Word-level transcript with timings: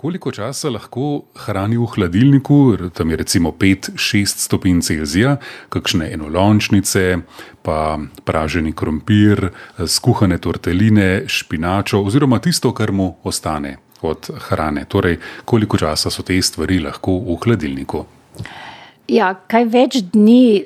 Koliko 0.00 0.30
časa 0.32 0.70
lahko 0.72 1.26
hrani 1.36 1.76
v 1.76 1.84
hladilniku, 1.84 2.76
tam 2.96 3.10
je 3.10 3.16
recimo 3.20 3.50
5-6 3.52 4.40
stopinj 4.46 4.80
Celzija, 4.80 5.34
kakšne 5.68 6.08
enolončnice, 6.14 7.18
pa 7.60 7.98
praženi 8.24 8.72
krompir, 8.72 9.50
skuhane 9.84 10.38
torteline, 10.40 11.28
špinačo 11.28 12.00
oziroma 12.00 12.38
tisto, 12.40 12.72
kar 12.72 12.94
mu 12.96 13.10
ostane 13.28 13.76
od 14.00 14.30
hrane. 14.48 14.86
Torej, 14.88 15.18
koliko 15.44 15.76
časa 15.76 16.08
so 16.08 16.24
te 16.24 16.40
stvari 16.42 16.80
lahko 16.80 17.18
v 17.20 17.36
hladilniku? 17.44 18.04
Ja, 19.04 19.34
kaj 19.52 19.68
več 19.68 20.00
dni 20.16 20.64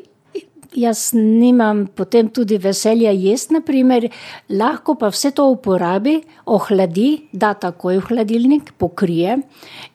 jaz 0.77 1.13
nimam 1.15 1.87
potem 1.87 2.29
tudi 2.29 2.59
veselja 2.59 3.13
jesti, 3.13 3.55
naprimer, 3.59 4.09
lahko 4.49 4.97
pa 4.99 5.11
vse 5.13 5.31
to 5.35 5.47
uporabi, 5.53 6.21
ohladi, 6.47 7.29
da 7.33 7.55
takoj 7.55 8.01
v 8.01 8.09
hladilnik, 8.11 8.75
pokrije 8.79 9.39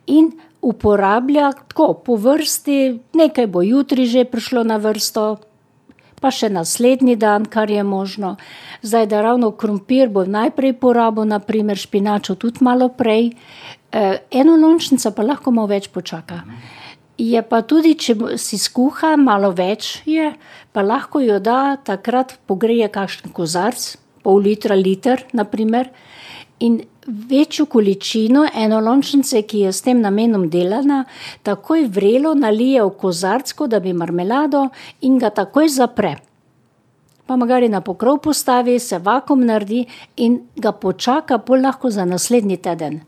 in 0.07 0.32
uporablja 0.61 1.52
tako 1.52 1.93
po 2.05 2.15
vrsti, 2.15 3.00
nekaj 3.14 3.47
bo 3.47 3.61
jutri 3.61 4.05
že 4.05 4.25
prišlo 4.25 4.64
na 4.64 4.78
vrsto, 4.78 5.39
pa 6.19 6.32
še 6.36 6.50
naslednji 6.52 7.16
dan, 7.16 7.46
kar 7.47 7.71
je 7.71 7.83
možno. 7.83 8.36
Zdaj, 8.83 9.07
da 9.07 9.21
ravno 9.24 9.52
krompir 9.52 10.10
bo 10.11 10.25
najprej 10.27 10.75
porabil, 10.80 11.24
naprimer 11.25 11.80
špinačo 11.80 12.36
tudi 12.36 12.64
malo 12.64 12.89
prej, 12.91 13.32
eno 13.91 14.57
lončnico 14.60 15.11
pa 15.16 15.24
lahko 15.24 15.52
malo 15.52 15.71
več 15.71 15.88
počaka. 15.89 16.43
Je 17.19 17.41
pa 17.43 17.59
tudi, 17.68 17.97
če 18.00 18.15
si 18.39 18.55
skuha, 18.55 19.18
malo 19.19 19.50
več 19.51 19.97
je, 20.07 20.29
pa 20.71 20.83
lahko 20.86 21.19
jo 21.19 21.39
da 21.43 21.75
takrat 21.83 22.37
pogreye 22.47 22.87
kakšen 22.87 23.33
kozarec, 23.36 23.97
pol 24.23 24.39
litra, 24.46 24.77
liter, 24.79 25.25
na 25.36 25.43
primer, 25.43 25.89
in 26.63 26.79
večjo 27.07 27.65
količino 27.65 28.46
enolončnice, 28.55 29.41
ki 29.43 29.65
je 29.65 29.74
s 29.75 29.83
tem 29.83 30.00
namenom 30.00 30.47
delana, 30.50 31.04
takoj 31.43 31.89
vrelo 31.91 32.33
nalije 32.39 32.88
v 32.88 32.95
kozarec, 33.03 33.51
kot 33.51 33.75
da 33.75 33.83
bi 33.83 33.91
marmelado, 33.94 34.69
in 35.01 35.19
ga 35.19 35.33
takoj 35.35 35.67
zapre. 35.75 36.16
Pa 37.27 37.35
magari 37.35 37.67
na 37.69 37.81
pokrov 37.81 38.23
postavi, 38.23 38.79
se 38.79 38.97
vakuum 38.97 39.44
naredi 39.45 39.83
in 40.17 40.39
ga 40.55 40.72
počaka 40.72 41.38
pol 41.38 41.67
lahko 41.67 41.91
za 41.91 42.05
naslednji 42.05 42.57
teden. 42.57 43.01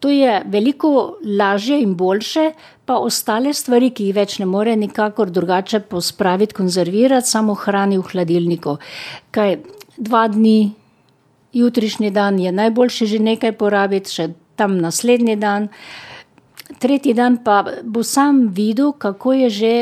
To 0.00 0.08
je 0.08 0.42
veliko 0.48 1.18
lažje 1.38 1.80
in 1.82 1.94
boljše, 1.94 2.52
pa 2.84 2.96
ostale 2.96 3.52
stvari, 3.54 3.90
ki 3.92 4.08
jih 4.08 4.16
več 4.16 4.38
ne 4.40 4.46
more 4.48 4.76
nikakor 4.76 5.30
drugače 5.30 5.80
pospraviti, 5.80 6.56
konzervirati, 6.56 7.28
samo 7.28 7.54
hrani 7.54 7.98
v 8.00 8.06
hladilniku. 8.08 8.78
Kaj 9.30 9.58
dva 9.98 10.26
dni, 10.32 10.72
jutrišnji 11.52 12.10
dan 12.10 12.38
je 12.40 12.52
najboljše 12.52 13.06
že 13.06 13.18
nekaj 13.18 13.52
porabiti, 13.60 14.10
še 14.10 14.28
tam 14.56 14.78
naslednji 14.80 15.36
dan. 15.36 15.68
Tretji 16.80 17.14
dan 17.14 17.42
pa 17.44 17.64
bo 17.84 18.02
sam 18.02 18.46
videl, 18.56 18.92
kako 18.92 19.32
je 19.32 19.50
že, 19.50 19.74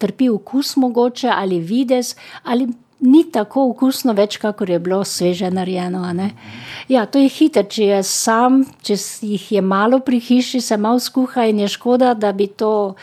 trpi 0.00 0.30
okus 0.32 0.76
mogoče 0.76 1.28
ali 1.28 1.60
videz 1.60 2.14
ali 2.42 2.68
ni 3.00 3.24
tako 3.32 3.70
okusno 3.70 4.12
več, 4.16 4.36
kakor 4.40 4.70
je 4.70 4.78
bilo 4.82 5.00
sveže 5.04 5.50
narejeno, 5.50 6.02
ne. 6.16 6.30
Ja, 6.88 7.06
to 7.06 7.20
je 7.22 7.30
hitro, 7.32 7.62
če 7.62 7.86
je 7.86 8.00
sam, 8.06 8.62
če 8.84 8.96
jih 9.24 9.46
je 9.56 9.62
malo 9.64 10.00
pri 10.04 10.20
hiši, 10.20 10.60
se 10.60 10.76
malo 10.76 11.00
skuha 11.00 11.46
in 11.50 11.62
je 11.64 11.70
škoda, 11.72 12.14
da 12.14 12.32
bi 12.36 12.46
to 12.46 12.94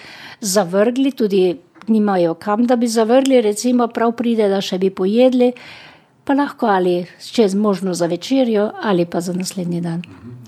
zavrgli, 0.41 1.11
tudi 1.11 1.57
nimajo 1.87 2.35
kam, 2.35 2.65
da 2.67 2.75
bi 2.75 2.87
zavrgli, 2.87 3.41
recimo 3.41 3.87
prav 3.87 4.13
pride, 4.19 4.49
da 4.51 4.61
še 4.61 4.77
bi 4.77 4.91
pojedli, 4.93 5.53
pa 6.27 6.35
lahko 6.35 6.67
ali 6.67 7.05
čez 7.31 7.55
možno 7.55 7.93
za 7.95 8.05
večerjo 8.05 8.71
ali 8.83 9.05
pa 9.05 9.21
za 9.21 9.33
naslednji 9.33 9.81
dan. 9.81 10.03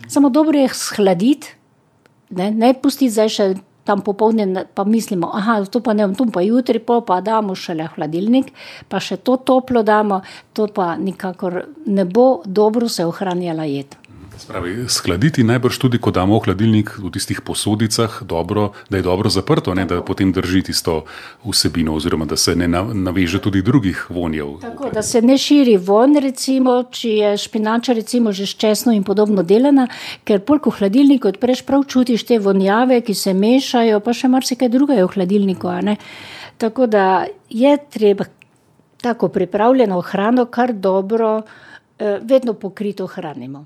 Samo 0.07 0.29
dobro 0.29 0.59
je 0.59 0.69
shladiti, 0.73 1.55
ne, 2.29 2.51
ne 2.51 2.73
pustiti 2.73 3.11
zdaj 3.13 3.29
še 3.29 3.47
tam 3.89 4.05
popoldne 4.05 4.65
pa 4.75 4.85
mislimo: 4.85 5.33
to 5.71 5.81
pa 5.81 5.93
ne 5.97 6.05
bom, 6.07 6.15
to 6.15 6.29
pa 6.29 6.45
jutri 6.45 6.79
pol 6.79 7.01
pa 7.01 7.21
damo 7.25 7.55
šele 7.55 7.89
v 7.89 7.95
hladilnik 7.97 8.53
pa 8.87 9.01
še 9.01 9.17
to 9.17 9.37
toplo 9.41 9.83
damo." 9.83 10.21
To 10.53 10.67
pa 10.67 10.93
nikakor 10.97 11.65
ne 11.85 12.05
bo 12.05 12.41
dobro 12.45 12.89
se 12.89 13.05
ohranjala 13.05 13.65
jed. 13.65 13.95
Se 14.39 14.47
pravi, 14.47 14.85
shladiti 14.87 15.43
najbrž 15.43 15.77
tudi, 15.77 15.99
ko 15.99 16.13
damo 16.15 16.37
v 16.39 16.47
hladilnik, 16.47 16.93
v 16.95 17.09
tistih 17.11 17.41
posodicah, 17.43 18.21
dobro, 18.23 18.69
da 18.87 18.97
je 18.97 19.03
dobro 19.03 19.29
zaprto, 19.29 19.73
ne, 19.75 19.83
da 19.85 19.99
potem 19.99 20.31
drži 20.31 20.61
tisto 20.69 21.03
vsebino 21.43 21.91
oziroma 21.95 22.23
da 22.25 22.37
se 22.39 22.55
ne 22.55 22.67
naveže 22.67 23.41
tudi 23.43 23.61
drugih 23.61 24.05
vonjev. 24.09 24.53
Tako, 24.61 24.91
da 24.95 25.01
se 25.03 25.21
ne 25.21 25.35
širi 25.37 25.75
vonj, 25.77 26.21
recimo, 26.23 26.83
če 26.87 27.09
je 27.09 27.31
špinača 27.37 27.93
recimo 27.97 28.31
že 28.31 28.47
s 28.47 28.55
česnom 28.55 28.95
in 28.95 29.03
podobno 29.03 29.43
delana, 29.43 29.89
ker 30.23 30.39
pol, 30.39 30.61
ko 30.63 30.71
hladilnik 30.71 31.27
odpreš, 31.27 31.65
prav 31.67 31.83
čutiš 31.83 32.23
te 32.23 32.37
vonjave, 32.39 33.01
ki 33.03 33.13
se 33.13 33.33
mešajo, 33.35 33.99
pa 33.99 34.13
še 34.15 34.31
marsikaj 34.31 34.71
drugega 34.71 35.01
je 35.01 35.07
v 35.09 35.15
hladilniku. 35.17 35.73
Tako 36.57 36.87
da 36.87 37.25
je 37.49 37.75
treba 37.91 38.29
tako 39.03 39.27
pripravljeno 39.35 39.99
hrano 40.01 40.45
kar 40.45 40.71
dobro, 40.73 41.41
vedno 41.99 42.53
pokrito 42.53 43.07
hranimo. 43.07 43.65